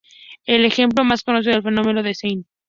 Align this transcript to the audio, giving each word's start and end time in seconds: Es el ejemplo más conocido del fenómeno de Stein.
Es 0.47 0.55
el 0.55 0.65
ejemplo 0.65 1.05
más 1.05 1.21
conocido 1.21 1.53
del 1.53 1.61
fenómeno 1.61 2.01
de 2.01 2.15
Stein. 2.15 2.47